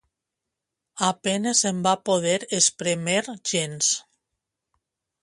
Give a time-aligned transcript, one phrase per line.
[1.07, 3.95] A penes en va poder esprémer gens.